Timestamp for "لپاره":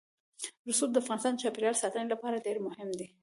2.13-2.43